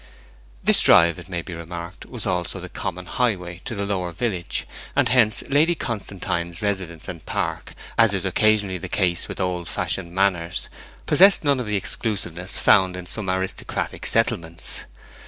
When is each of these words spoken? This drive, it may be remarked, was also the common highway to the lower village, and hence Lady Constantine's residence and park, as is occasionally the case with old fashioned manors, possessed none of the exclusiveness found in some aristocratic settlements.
This 0.63 0.81
drive, 0.81 1.19
it 1.19 1.29
may 1.29 1.43
be 1.43 1.53
remarked, 1.53 2.07
was 2.07 2.25
also 2.25 2.59
the 2.59 2.69
common 2.69 3.05
highway 3.05 3.61
to 3.65 3.75
the 3.75 3.85
lower 3.85 4.11
village, 4.11 4.65
and 4.95 5.07
hence 5.07 5.43
Lady 5.47 5.75
Constantine's 5.75 6.63
residence 6.63 7.07
and 7.07 7.23
park, 7.23 7.75
as 7.99 8.11
is 8.15 8.25
occasionally 8.25 8.79
the 8.79 8.89
case 8.89 9.27
with 9.27 9.39
old 9.39 9.69
fashioned 9.69 10.11
manors, 10.11 10.69
possessed 11.05 11.43
none 11.43 11.59
of 11.59 11.67
the 11.67 11.75
exclusiveness 11.77 12.57
found 12.57 12.97
in 12.97 13.05
some 13.05 13.29
aristocratic 13.29 14.07
settlements. 14.07 14.85